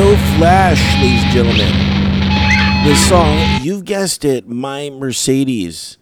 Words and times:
Django 0.00 0.38
Flash, 0.38 1.02
ladies 1.02 1.22
and 1.24 1.30
gentlemen. 1.30 2.86
The 2.86 2.94
song, 2.94 3.60
you've 3.60 3.84
guessed 3.84 4.24
it, 4.24 4.48
My 4.48 4.88
Mercedes. 4.88 5.98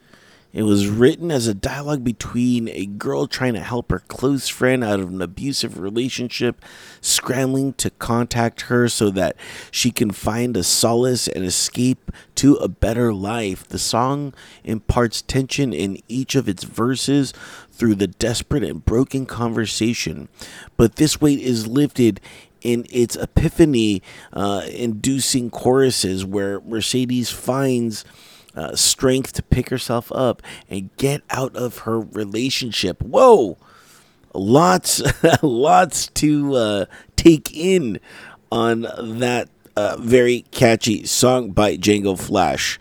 It 0.53 0.62
was 0.62 0.86
written 0.86 1.32
as 1.32 1.48
a 1.48 1.54
dialogue 1.54 2.04
between 2.04 2.69
a 2.69 2.87
girl 2.87 3.26
trying 3.26 3.54
to 3.54 3.60
help 3.60 3.91
her 3.91 3.98
close 3.98 4.48
friend 4.48 4.84
out 4.84 5.00
of 5.00 5.08
an 5.08 5.20
abusive 5.20 5.81
relationship, 5.81 6.64
scrambling 7.00 7.72
to 7.75 7.91
contact 7.91 8.62
her 8.62 8.88
so 8.88 9.10
that 9.10 9.34
she 9.72 9.91
can 9.91 10.12
find 10.12 10.56
a 10.56 10.62
solace 10.62 11.26
and 11.26 11.44
escape 11.44 12.12
to 12.37 12.54
a 12.54 12.69
better 12.69 13.12
life. 13.12 13.66
The 13.66 13.81
song 13.81 14.32
imparts 14.62 15.22
tension 15.22 15.72
in 15.72 16.00
each 16.06 16.37
of 16.37 16.48
its 16.48 16.62
verses 16.62 17.34
through 17.72 17.97
the 17.97 18.06
desperate 18.06 18.62
and 18.62 18.84
broken 18.84 19.26
conversation, 19.26 20.28
but 20.76 20.97
this 20.97 21.20
weight 21.20 21.41
is 21.41 21.66
lifted 21.66 22.20
in 22.62 22.86
its 22.91 23.16
epiphany 23.16 24.02
uh, 24.32 24.62
inducing 24.70 25.50
choruses 25.50 26.24
where 26.24 26.60
Mercedes 26.60 27.30
finds 27.30 28.04
uh, 28.54 28.74
strength 28.74 29.32
to 29.34 29.42
pick 29.42 29.69
herself 29.69 30.10
up 30.12 30.42
and 30.69 30.94
get 30.96 31.22
out 31.30 31.54
of 31.56 31.78
her 31.78 32.00
relationship. 32.00 33.02
Whoa! 33.02 33.56
Lots, 34.34 35.02
lots 35.42 36.08
to 36.08 36.54
uh, 36.54 36.84
take 37.16 37.54
in 37.54 38.00
on 38.50 38.82
that 38.98 39.48
very 39.99 40.43
catchy 40.50 41.06
song 41.06 41.50
by 41.50 41.77
Django 41.77 42.19
Flash 42.19 42.79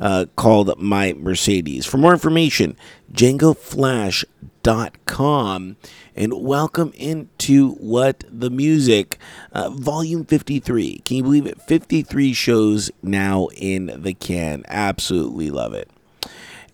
uh, 0.00 0.24
called 0.36 0.80
My 0.80 1.12
Mercedes. 1.12 1.84
For 1.86 1.98
more 1.98 2.12
information, 2.12 2.76
djangoflash.com 3.12 5.76
and 6.16 6.32
welcome 6.32 6.92
into 6.96 7.72
What 7.74 8.24
the 8.28 8.50
Music, 8.50 9.18
uh, 9.52 9.70
Volume 9.70 10.24
53. 10.24 10.98
Can 11.04 11.18
you 11.18 11.22
believe 11.22 11.46
it? 11.46 11.62
53 11.62 12.32
shows 12.32 12.90
now 13.02 13.46
in 13.56 14.02
the 14.02 14.14
can. 14.14 14.64
Absolutely 14.68 15.50
love 15.50 15.74
it. 15.74 15.90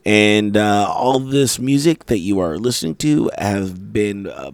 And 0.05 0.57
uh, 0.57 0.87
all 0.89 1.19
this 1.19 1.59
music 1.59 2.07
that 2.07 2.19
you 2.19 2.39
are 2.39 2.59
listening 2.59 2.95
to 2.97 3.31
have 3.39 3.93
been 3.93 4.29
uh, 4.29 4.53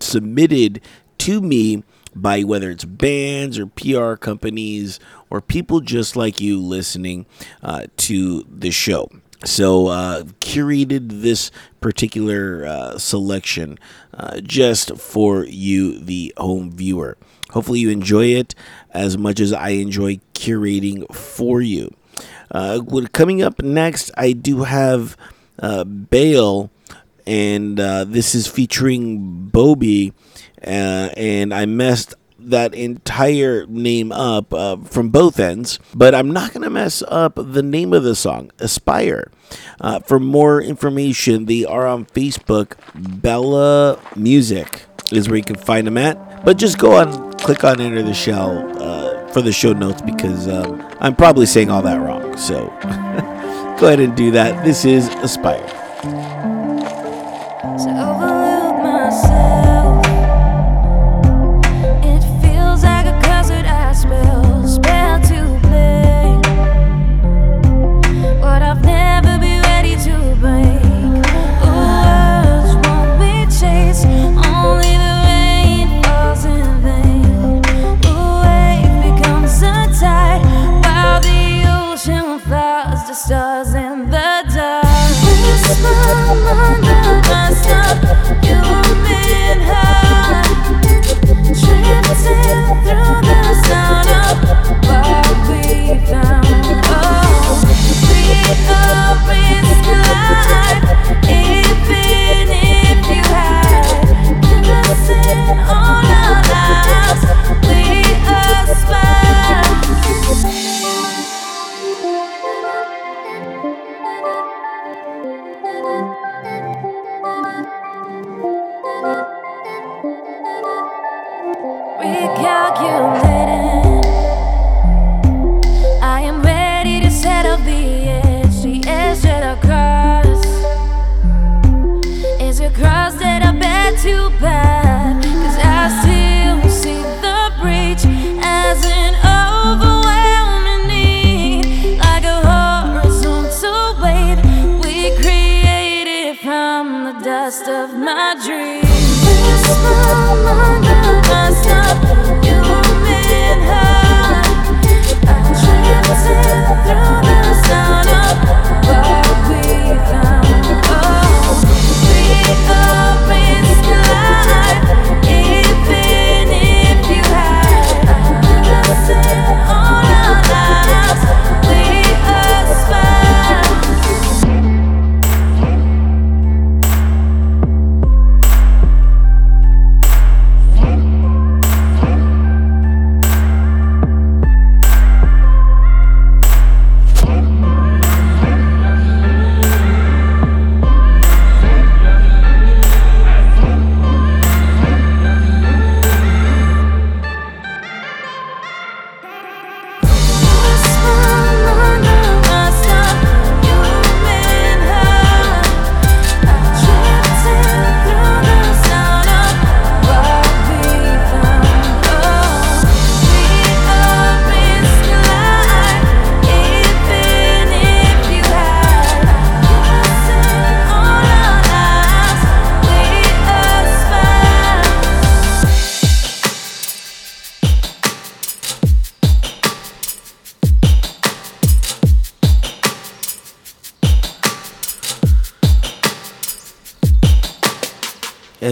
submitted 0.00 0.80
to 1.18 1.40
me 1.40 1.84
by 2.22 2.42
whether 2.42 2.70
it's 2.70 2.84
bands 2.84 3.58
or 3.58 3.66
PR 3.66 4.14
companies 4.14 5.00
or 5.30 5.40
people 5.40 5.80
just 5.80 6.16
like 6.16 6.40
you 6.40 6.60
listening 6.60 7.26
uh, 7.62 7.86
to 7.98 8.44
the 8.44 8.70
show. 8.70 9.08
So, 9.44 9.86
uh, 9.86 10.24
curated 10.40 11.22
this 11.22 11.52
particular 11.80 12.66
uh, 12.66 12.98
selection 12.98 13.78
uh, 14.12 14.40
just 14.40 14.96
for 14.96 15.44
you, 15.44 16.00
the 16.00 16.34
home 16.36 16.72
viewer. 16.72 17.16
Hopefully, 17.50 17.78
you 17.78 17.90
enjoy 17.90 18.26
it 18.26 18.56
as 18.90 19.16
much 19.16 19.38
as 19.38 19.52
I 19.52 19.70
enjoy 19.70 20.18
curating 20.34 21.12
for 21.14 21.60
you. 21.60 21.94
Uh, 22.50 22.80
coming 23.12 23.40
up 23.40 23.62
next, 23.62 24.10
I 24.16 24.32
do 24.32 24.64
have 24.64 25.16
uh, 25.60 25.84
Bale, 25.84 26.70
and 27.26 27.78
uh, 27.78 28.04
this 28.04 28.34
is 28.34 28.46
featuring 28.46 29.46
Bobby. 29.48 30.12
Uh, 30.62 31.10
and 31.16 31.52
I 31.52 31.66
messed 31.66 32.14
that 32.38 32.74
entire 32.74 33.66
name 33.66 34.12
up 34.12 34.54
uh, 34.54 34.76
from 34.78 35.08
both 35.08 35.40
ends, 35.40 35.78
but 35.94 36.14
I'm 36.14 36.30
not 36.30 36.52
going 36.52 36.62
to 36.62 36.70
mess 36.70 37.02
up 37.08 37.34
the 37.36 37.62
name 37.62 37.92
of 37.92 38.04
the 38.04 38.14
song, 38.14 38.50
Aspire. 38.58 39.30
Uh, 39.80 40.00
for 40.00 40.20
more 40.20 40.60
information, 40.60 41.46
they 41.46 41.64
are 41.64 41.86
on 41.86 42.06
Facebook. 42.06 42.74
Bella 42.94 44.00
Music 44.14 44.82
is 45.12 45.28
where 45.28 45.38
you 45.38 45.44
can 45.44 45.56
find 45.56 45.86
them 45.86 45.98
at. 45.98 46.44
But 46.44 46.58
just 46.58 46.78
go 46.78 46.96
on, 46.96 47.32
click 47.34 47.64
on 47.64 47.80
Enter 47.80 48.02
the 48.02 48.14
Shell 48.14 48.82
uh, 48.82 49.28
for 49.28 49.42
the 49.42 49.52
show 49.52 49.72
notes 49.72 50.02
because 50.02 50.46
um, 50.48 50.80
I'm 51.00 51.16
probably 51.16 51.46
saying 51.46 51.70
all 51.70 51.82
that 51.82 52.00
wrong. 52.00 52.36
So 52.36 52.66
go 53.80 53.86
ahead 53.86 54.00
and 54.00 54.16
do 54.16 54.30
that. 54.32 54.64
This 54.64 54.84
is 54.84 55.08
Aspire. 55.16 55.66
And 57.80 58.27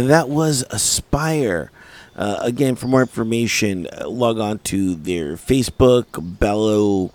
that 0.07 0.29
was 0.29 0.65
Aspire. 0.71 1.71
Uh, 2.15 2.39
again, 2.41 2.77
for 2.77 2.87
more 2.87 3.03
information, 3.03 3.87
uh, 3.93 4.09
log 4.09 4.39
on 4.39 4.59
to 4.61 4.95
their 4.95 5.37
Facebook. 5.37 6.05
Belau 6.39 7.13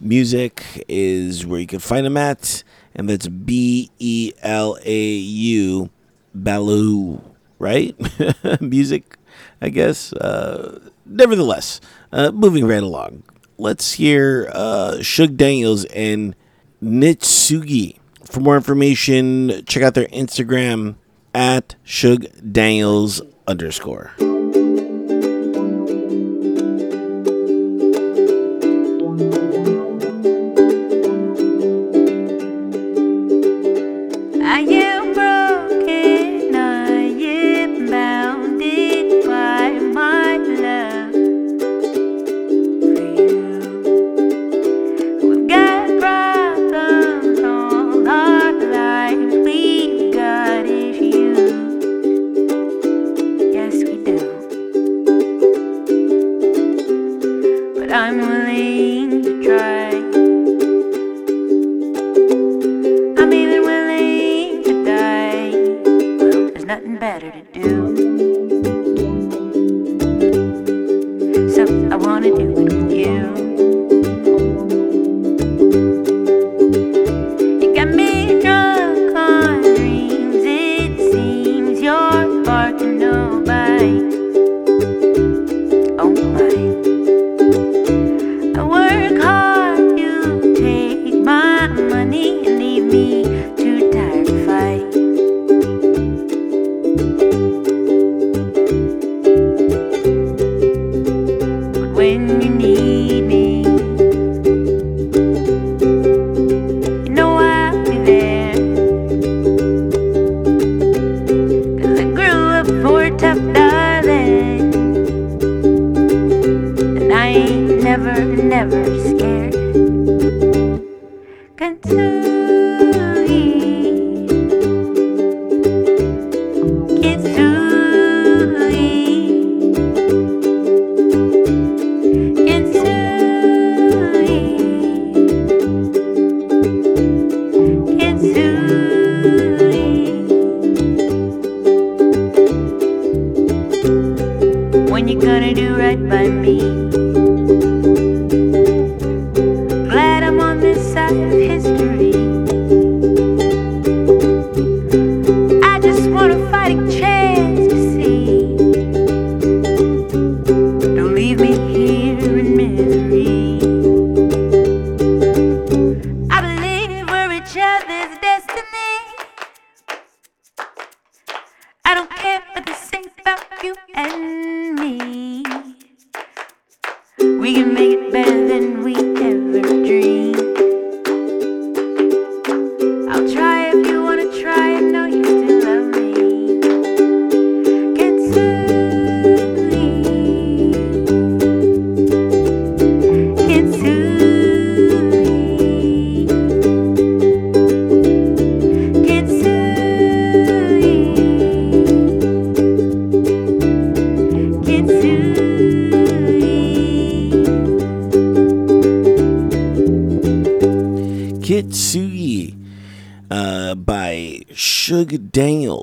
Music 0.00 0.84
is 0.88 1.44
where 1.46 1.58
you 1.60 1.66
can 1.66 1.80
find 1.80 2.06
them 2.06 2.16
at. 2.16 2.62
And 2.94 3.08
that's 3.08 3.28
B 3.28 3.90
E 3.98 4.32
L 4.42 4.78
A 4.84 5.02
U, 5.16 5.90
Bellow, 6.34 7.22
right? 7.58 7.94
Music, 8.60 9.16
I 9.60 9.68
guess. 9.68 10.12
Uh, 10.14 10.80
nevertheless, 11.04 11.80
uh, 12.12 12.30
moving 12.30 12.66
right 12.66 12.82
along. 12.82 13.22
Let's 13.58 13.92
hear 13.94 14.50
uh, 14.52 15.02
Shug 15.02 15.36
Daniels 15.36 15.84
and 15.86 16.34
Kintsugi. 16.82 17.98
For 18.24 18.40
more 18.40 18.56
information, 18.56 19.64
check 19.66 19.82
out 19.82 19.94
their 19.94 20.08
Instagram 20.08 20.96
at 21.36 21.76
Shug 21.84 22.24
Daniels 22.50 23.20
underscore. 23.46 24.12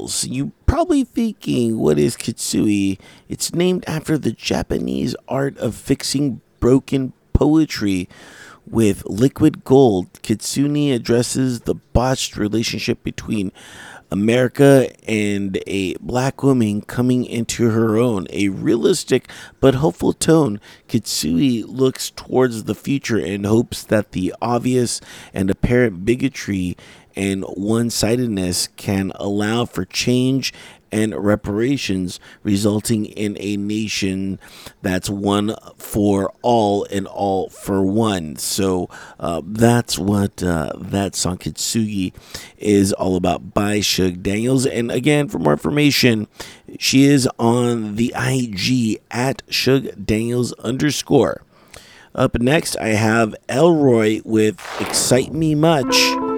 Daniels. 0.03 0.25
You 0.25 0.51
probably 0.65 1.03
thinking, 1.03 1.77
what 1.77 1.97
is 1.97 2.17
Kintsugi? 2.17 2.99
It's 3.29 3.53
named 3.53 3.83
after 3.87 4.17
the 4.17 4.31
Japanese 4.31 5.15
art 5.27 5.57
of 5.57 5.75
fixing 5.75 6.41
broken 6.59 7.13
poetry 7.33 8.09
with 8.65 9.05
liquid 9.05 9.63
gold. 9.63 10.13
Kintsugi 10.21 10.93
addresses 10.93 11.61
the 11.61 11.75
botched 11.75 12.37
relationship 12.37 13.03
between 13.03 13.51
America 14.11 14.91
and 15.09 15.59
a 15.65 15.95
black 15.95 16.43
woman 16.43 16.81
coming 16.81 17.25
into 17.25 17.71
her 17.71 17.97
own. 17.97 18.27
A 18.29 18.49
realistic 18.49 19.27
but 19.59 19.75
hopeful 19.75 20.13
tone, 20.13 20.59
Kintsugi 20.87 21.63
looks 21.65 22.11
towards 22.11 22.65
the 22.65 22.75
future 22.75 23.17
and 23.17 23.45
hopes 23.45 23.83
that 23.83 24.11
the 24.11 24.33
obvious 24.41 25.01
and 25.33 25.49
apparent 25.49 26.05
bigotry 26.05 26.77
and 27.15 27.43
one 27.43 27.89
sidedness 27.89 28.67
can 28.75 29.11
allow 29.15 29.65
for 29.65 29.85
change 29.85 30.53
and 30.93 31.15
reparations, 31.15 32.19
resulting 32.43 33.05
in 33.05 33.35
a 33.39 33.57
nation 33.57 34.39
that's 34.83 35.09
one 35.09 35.55
for 35.75 36.31
all 36.43 36.85
and 36.85 37.07
all 37.07 37.49
for 37.49 37.83
one. 37.83 38.35
So 38.35 38.89
uh, 39.19 39.41
that's 39.43 39.97
what 39.97 40.43
uh, 40.43 40.73
that 40.77 41.15
song 41.15 41.39
Kintsugi 41.39 42.13
is 42.59 42.93
all 42.93 43.15
about 43.15 43.55
by 43.55 43.79
Shug 43.79 44.21
Daniels. 44.21 44.67
And 44.67 44.91
again, 44.91 45.29
for 45.29 45.39
more 45.39 45.53
information, 45.53 46.27
she 46.77 47.05
is 47.05 47.27
on 47.39 47.95
the 47.95 48.13
IG 48.15 49.01
at 49.09 49.41
Shug 49.49 50.05
Daniels 50.05 50.53
underscore. 50.53 51.41
Up 52.13 52.39
next, 52.39 52.77
I 52.77 52.89
have 52.89 53.35
Elroy 53.49 54.21
with 54.23 54.61
Excite 54.79 55.33
Me 55.33 55.55
Much. 55.55 56.32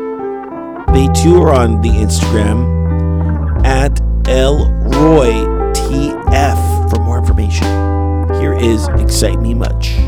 They 0.96 1.10
too 1.10 1.42
are 1.42 1.54
on 1.54 1.82
the 1.82 1.90
Instagram 1.90 3.66
at 3.66 3.92
LRoyTF 4.24 5.70
for 6.90 7.00
more 7.02 7.18
information. 7.18 7.68
Here 8.36 8.54
is 8.54 8.88
Excite 8.98 9.42
Me 9.42 9.54
Much. 9.54 10.05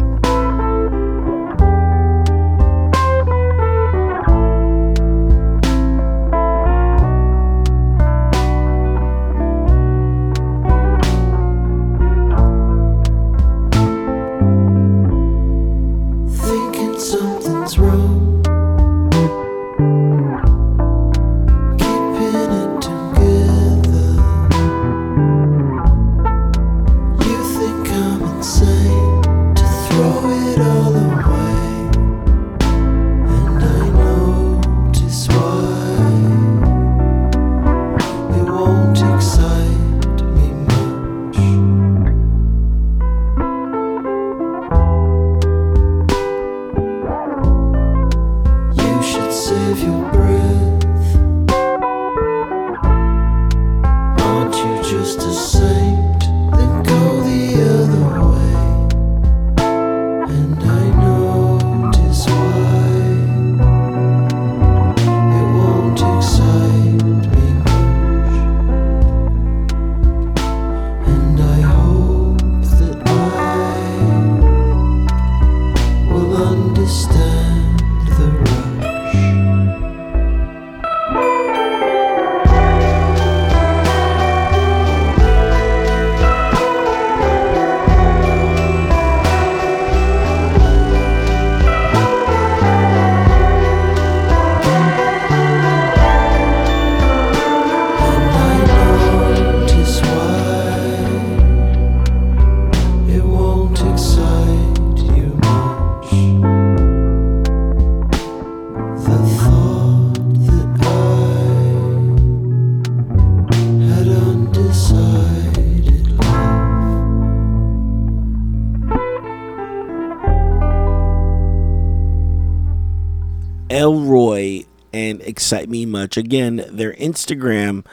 Elroy 123.87 124.65
and 124.91 125.21
Excite 125.21 125.69
Me 125.69 125.85
Much. 125.85 126.17
Again, 126.17 126.65
their 126.69 126.93
Instagram 126.95 127.85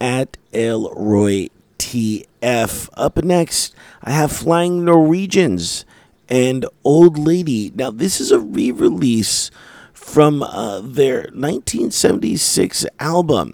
at 0.00 0.38
Elroy 0.54 1.48
TF. 1.78 2.88
Up 2.94 3.22
next, 3.22 3.74
I 4.02 4.12
have 4.12 4.32
Flying 4.32 4.86
Norwegians 4.86 5.84
and 6.30 6.64
Old 6.82 7.18
Lady. 7.18 7.70
Now, 7.74 7.90
this 7.90 8.22
is 8.22 8.30
a 8.30 8.38
re 8.38 8.70
release 8.70 9.50
from 9.92 10.42
uh, 10.42 10.80
their 10.80 11.28
1976 11.34 12.86
album. 12.98 13.52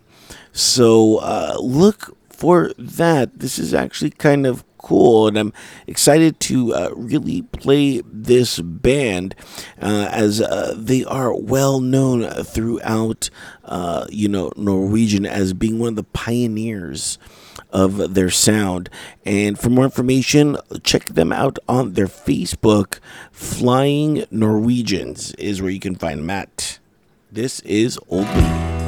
So 0.53 1.17
uh, 1.19 1.57
look 1.59 2.17
for 2.29 2.73
that. 2.79 3.41
This 3.41 3.59
is 3.59 3.75
actually 3.75 4.11
kind 4.11 4.47
of 4.47 4.63
cool, 4.85 5.27
and 5.27 5.39
I'm 5.39 5.53
excited 5.87 6.39
to 6.41 6.75
uh, 6.75 6.91
really 6.95 7.41
play 7.41 8.03
this 8.05 8.61
band 8.61 9.35
uh, 9.81 10.09
as 10.11 10.43
uh, 10.43 10.75
they 10.77 11.05
are 11.05 11.35
well 11.35 11.81
known 11.81 12.29
throughout, 12.45 13.31
uh, 13.65 14.07
you 14.11 14.29
know, 14.29 14.53
Norwegian 14.57 15.25
as 15.25 15.55
being 15.55 15.79
one 15.79 15.89
of 15.89 15.97
the 15.97 16.05
pioneers 16.05 17.19
of 17.71 18.15
their 18.15 18.29
sound. 18.29 18.91
And 19.25 19.59
for 19.59 19.71
more 19.71 19.85
information, 19.85 20.59
check 20.83 21.07
them 21.07 21.33
out 21.33 21.59
on 21.67 21.95
their 21.95 22.07
Facebook. 22.07 22.99
Flying 23.33 24.27
Norwegians 24.31 25.33
is 25.37 25.63
where 25.63 25.71
you 25.71 25.81
can 25.81 25.95
find 25.95 26.27
Matt. 26.27 26.79
This 27.33 27.61
is 27.61 27.99
Old. 28.09 28.84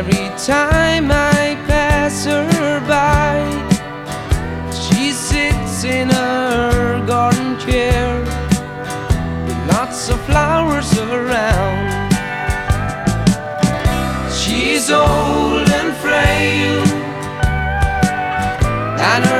Every 0.00 0.30
time 0.38 1.10
I 1.10 1.58
pass 1.68 2.24
her 2.24 2.80
by. 2.88 3.36
She 4.72 5.12
sits 5.12 5.84
in 5.84 6.08
her 6.08 7.04
garden 7.06 7.58
chair 7.58 8.08
with 9.44 9.60
lots 9.74 10.08
of 10.08 10.18
flowers 10.22 10.90
around. 10.98 11.84
She's 14.40 14.90
old 14.90 15.68
and 15.78 15.90
frail, 16.02 16.80
and 19.12 19.22
her 19.32 19.39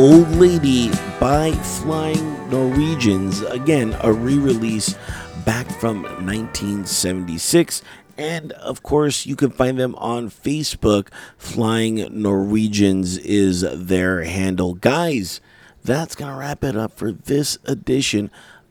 Old 0.00 0.30
Lady 0.36 0.88
by 1.20 1.52
Flying 1.52 2.48
Norwegians. 2.48 3.42
Again, 3.42 3.94
a 4.00 4.10
re 4.10 4.38
release 4.38 4.94
back 5.44 5.70
from 5.72 6.04
1976. 6.04 7.82
And 8.16 8.52
of 8.52 8.82
course, 8.82 9.26
you 9.26 9.36
can 9.36 9.50
find 9.50 9.78
them 9.78 9.94
on 9.96 10.30
Facebook. 10.30 11.08
Flying 11.36 12.08
Norwegians 12.10 13.18
is 13.18 13.60
their 13.60 14.24
handle. 14.24 14.72
Guys, 14.72 15.42
that's 15.84 16.14
going 16.14 16.32
to 16.32 16.38
wrap 16.38 16.64
it 16.64 16.78
up 16.78 16.92
for 16.96 17.12
this 17.12 17.58
edition 17.66 18.30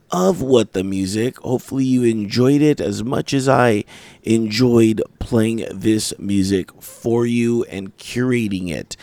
of 0.10 0.42
What 0.42 0.74
the 0.74 0.84
Music. 0.84 1.38
Hopefully, 1.38 1.86
you 1.86 2.02
enjoyed 2.06 2.64
it 2.64 2.82
as 2.82 3.04
much 3.04 3.36
as 3.36 3.48
I 3.48 3.84
enjoyed 4.24 5.04
playing 5.20 5.64
this 5.72 6.12
music 6.18 6.72
for 6.82 7.28
you 7.28 7.66
and 7.66 7.96
curating 7.98 8.72
it. 8.72 8.98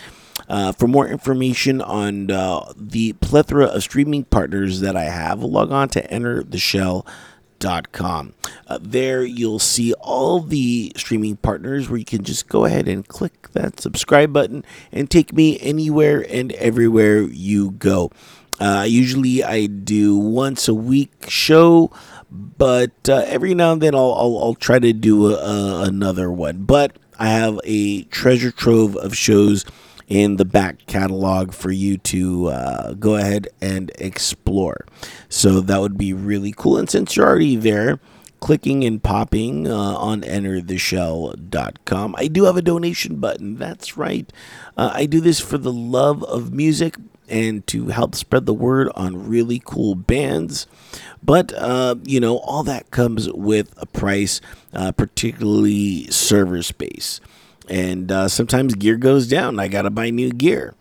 Uh, 0.48 0.72
for 0.72 0.86
more 0.86 1.08
information 1.08 1.80
on 1.80 2.30
uh, 2.30 2.72
the 2.76 3.14
plethora 3.14 3.64
of 3.66 3.82
streaming 3.82 4.22
partners 4.24 4.80
that 4.80 4.94
I 4.96 5.04
have, 5.04 5.42
log 5.42 5.72
on 5.72 5.88
to 5.90 6.06
entertheshell.com. 6.08 8.34
Uh, 8.68 8.78
there 8.80 9.24
you'll 9.24 9.58
see 9.58 9.92
all 9.94 10.40
the 10.40 10.92
streaming 10.96 11.36
partners 11.36 11.88
where 11.88 11.98
you 11.98 12.04
can 12.04 12.22
just 12.22 12.48
go 12.48 12.64
ahead 12.64 12.86
and 12.86 13.08
click 13.08 13.50
that 13.52 13.80
subscribe 13.80 14.32
button 14.32 14.64
and 14.92 15.10
take 15.10 15.32
me 15.32 15.58
anywhere 15.60 16.24
and 16.28 16.52
everywhere 16.52 17.22
you 17.22 17.72
go. 17.72 18.12
Uh, 18.60 18.86
usually 18.88 19.42
I 19.44 19.66
do 19.66 20.16
once 20.16 20.68
a 20.68 20.74
week 20.74 21.26
show, 21.28 21.90
but 22.30 23.08
uh, 23.08 23.24
every 23.26 23.54
now 23.54 23.72
and 23.72 23.82
then 23.82 23.94
I'll, 23.94 24.14
I'll, 24.14 24.38
I'll 24.38 24.54
try 24.54 24.78
to 24.78 24.92
do 24.92 25.32
a, 25.32 25.34
a, 25.34 25.82
another 25.84 26.30
one. 26.30 26.64
But 26.64 26.96
I 27.18 27.28
have 27.28 27.58
a 27.64 28.02
treasure 28.04 28.50
trove 28.50 28.96
of 28.96 29.16
shows 29.16 29.64
in 30.08 30.36
the 30.36 30.44
back 30.44 30.86
catalog 30.86 31.52
for 31.52 31.70
you 31.70 31.98
to 31.98 32.48
uh, 32.48 32.94
go 32.94 33.16
ahead 33.16 33.48
and 33.60 33.90
explore. 33.98 34.86
So 35.28 35.60
that 35.60 35.80
would 35.80 35.98
be 35.98 36.12
really 36.12 36.54
cool. 36.56 36.78
And 36.78 36.88
since 36.88 37.16
you're 37.16 37.26
already 37.26 37.56
there, 37.56 37.98
clicking 38.40 38.84
and 38.84 39.02
popping 39.02 39.66
uh, 39.66 39.74
on 39.74 40.22
entertheshell.com. 40.22 42.14
I 42.16 42.28
do 42.28 42.44
have 42.44 42.56
a 42.56 42.62
donation 42.62 43.16
button. 43.16 43.56
That's 43.56 43.96
right. 43.96 44.32
Uh, 44.76 44.90
I 44.92 45.06
do 45.06 45.20
this 45.20 45.40
for 45.40 45.58
the 45.58 45.72
love 45.72 46.22
of 46.24 46.52
music 46.52 46.96
and 47.28 47.66
to 47.66 47.88
help 47.88 48.14
spread 48.14 48.46
the 48.46 48.54
word 48.54 48.88
on 48.94 49.28
really 49.28 49.60
cool 49.64 49.94
bands. 49.94 50.66
But, 51.22 51.52
uh, 51.54 51.96
you 52.04 52.20
know, 52.20 52.38
all 52.38 52.62
that 52.64 52.90
comes 52.90 53.30
with 53.32 53.74
a 53.78 53.86
price, 53.86 54.40
uh, 54.72 54.92
particularly 54.92 56.08
server 56.10 56.62
space. 56.62 57.20
And 57.68 58.12
uh, 58.12 58.28
sometimes 58.28 58.74
gear 58.74 58.96
goes 58.96 59.28
down. 59.28 59.58
I 59.58 59.68
got 59.68 59.82
to 59.82 59.90
buy 59.90 60.10
new 60.10 60.30
gear. 60.30 60.74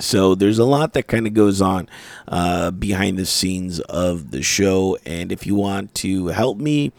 So 0.00 0.34
there's 0.34 0.58
a 0.58 0.64
lot 0.64 0.92
that 0.94 1.06
kind 1.06 1.24
of 1.24 1.34
goes 1.34 1.62
on 1.62 1.88
uh, 2.26 2.72
behind 2.72 3.16
the 3.16 3.26
scenes 3.26 3.78
of 3.80 4.32
the 4.32 4.42
show, 4.42 4.98
and 5.06 5.30
if 5.30 5.46
you 5.46 5.54
want 5.54 5.94
to 5.96 6.28
help 6.28 6.58
me 6.58 6.90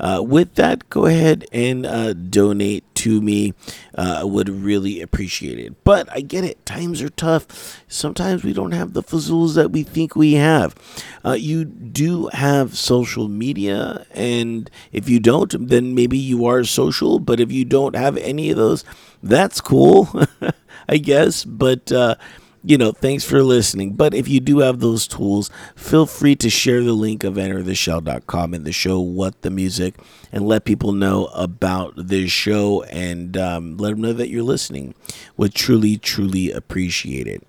uh, 0.00 0.22
with 0.24 0.54
that, 0.54 0.88
go 0.88 1.04
ahead 1.04 1.44
and 1.52 1.84
uh, 1.84 2.14
donate 2.14 2.84
to 2.96 3.20
me. 3.20 3.52
Uh, 3.94 4.20
I 4.20 4.24
would 4.24 4.48
really 4.48 5.02
appreciate 5.02 5.58
it. 5.58 5.84
But 5.84 6.10
I 6.10 6.22
get 6.22 6.42
it; 6.42 6.64
times 6.64 7.02
are 7.02 7.10
tough. 7.10 7.82
Sometimes 7.86 8.42
we 8.42 8.54
don't 8.54 8.72
have 8.72 8.94
the 8.94 9.02
fazools 9.02 9.54
that 9.54 9.70
we 9.70 9.82
think 9.82 10.16
we 10.16 10.34
have. 10.34 10.74
Uh, 11.22 11.32
you 11.32 11.66
do 11.66 12.28
have 12.28 12.78
social 12.78 13.28
media, 13.28 14.06
and 14.12 14.70
if 14.90 15.06
you 15.06 15.20
don't, 15.20 15.68
then 15.68 15.94
maybe 15.94 16.16
you 16.16 16.46
are 16.46 16.64
social. 16.64 17.18
But 17.18 17.40
if 17.40 17.52
you 17.52 17.66
don't 17.66 17.94
have 17.94 18.16
any 18.16 18.50
of 18.50 18.56
those, 18.56 18.86
that's 19.22 19.60
cool. 19.60 20.08
I 20.88 20.98
guess. 20.98 21.44
But, 21.44 21.92
uh, 21.92 22.16
you 22.64 22.76
know, 22.76 22.92
thanks 22.92 23.24
for 23.24 23.42
listening. 23.42 23.94
But 23.94 24.14
if 24.14 24.28
you 24.28 24.40
do 24.40 24.58
have 24.60 24.80
those 24.80 25.06
tools, 25.06 25.50
feel 25.76 26.06
free 26.06 26.36
to 26.36 26.50
share 26.50 26.82
the 26.82 26.92
link 26.92 27.24
of 27.24 27.34
entertheshell.com 27.34 28.54
in 28.54 28.64
the 28.64 28.72
show 28.72 29.00
What 29.00 29.42
the 29.42 29.50
Music 29.50 29.94
and 30.32 30.46
let 30.46 30.64
people 30.64 30.92
know 30.92 31.26
about 31.26 31.94
this 31.96 32.30
show 32.30 32.82
and 32.84 33.36
um, 33.36 33.76
let 33.76 33.90
them 33.90 34.00
know 34.00 34.12
that 34.12 34.28
you're 34.28 34.42
listening. 34.42 34.94
Would 35.36 35.54
truly, 35.54 35.96
truly 35.96 36.50
appreciate 36.50 37.26
it. 37.26 37.42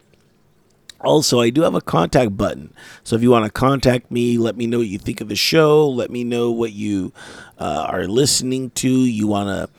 Also, 1.02 1.40
I 1.40 1.50
do 1.50 1.62
have 1.62 1.76
a 1.76 1.82
contact 1.82 2.36
button. 2.36 2.74
So 3.04 3.16
if 3.16 3.22
you 3.22 3.32
want 3.32 3.46
to 3.46 3.52
contact 3.52 4.12
me, 4.12 4.38
let 4.38 4.58
me 4.58 4.68
know 4.68 4.80
what 4.80 4.88
you 4.88 4.98
think 4.98 5.22
of 5.22 5.30
the 5.30 5.36
show. 5.36 5.88
Let 5.88 6.12
me 6.12 6.26
know 6.26 6.52
what 6.52 6.74
you 6.74 7.14
uh, 7.58 7.86
are 7.90 8.06
listening 8.06 8.72
to. 8.72 8.90
You 8.90 9.28
want 9.28 9.48
to 9.48 9.70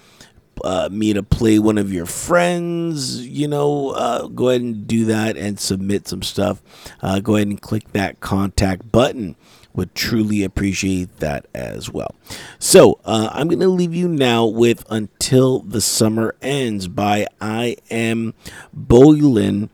uh, 0.64 0.88
me 0.90 1.12
to 1.12 1.23
play 1.23 1.59
one 1.59 1.79
of 1.79 1.92
your 1.92 2.07
friends, 2.07 3.27
you 3.27 3.49
know, 3.49 3.90
uh, 3.90 4.27
go 4.29 4.49
ahead 4.49 4.61
and 4.61 4.87
do 4.87 5.05
that 5.07 5.37
and 5.37 5.59
submit 5.59 6.09
some 6.09 6.23
stuff. 6.23 6.62
Uh, 7.03 7.20
go 7.20 7.37
ahead 7.37 7.49
and 7.49 7.61
click 7.61 7.92
that 7.92 8.20
contact 8.20 8.90
button. 8.90 9.37
Would 9.73 9.94
truly 9.94 10.42
appreciate 10.42 11.18
that 11.18 11.46
as 11.55 11.88
well. 11.88 12.16
So 12.59 12.99
uh, 13.05 13.31
I'm 13.33 13.46
going 13.46 13.61
to 13.61 13.68
leave 13.68 13.94
you 13.94 14.09
now 14.09 14.44
with 14.44 14.85
Until 14.90 15.61
the 15.61 15.81
Summer 15.81 16.35
Ends 16.42 16.88
by 16.88 17.27
I 17.40 17.77
Am 17.88 18.35
Boylan. 18.73 19.70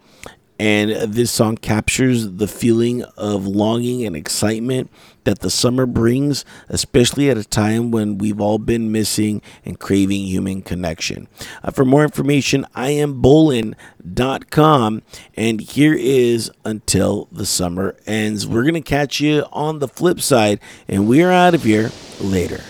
And 0.59 0.90
this 1.12 1.31
song 1.31 1.57
captures 1.57 2.33
the 2.33 2.49
feeling 2.49 3.03
of 3.16 3.47
longing 3.47 4.05
and 4.05 4.16
excitement 4.16 4.90
that 5.25 5.40
the 5.40 5.51
summer 5.51 5.85
brings, 5.87 6.45
especially 6.69 7.29
at 7.29 7.37
a 7.37 7.45
time 7.45 7.90
when 7.90 8.16
we've 8.16 8.40
all 8.40 8.59
been 8.59 8.90
missing 8.90 9.42
and 9.64 9.79
craving 9.79 10.25
human 10.25 10.62
connection. 10.62 11.29
Uh, 11.62 11.71
for 11.71 11.85
more 11.85 12.05
information, 12.05 12.64
I 12.75 12.90
am 12.90 13.21
bolin.com. 13.21 15.03
And 15.37 15.61
here 15.61 15.95
is 15.95 16.51
Until 16.64 17.29
the 17.31 17.45
Summer 17.45 17.97
Ends. 18.07 18.47
We're 18.47 18.62
going 18.62 18.75
to 18.75 18.81
catch 18.81 19.21
you 19.21 19.45
on 19.53 19.81
the 19.81 19.88
flip 19.88 20.21
side, 20.21 20.61
and 20.88 21.07
we 21.07 21.23
are 21.23 21.33
out 21.33 21.55
of 21.55 21.64
here 21.64 21.90
later. 22.21 22.62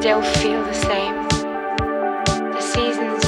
still 0.00 0.22
feel 0.22 0.62
the 0.64 0.72
same. 0.74 1.16
The 2.52 2.60
seasons 2.60 3.27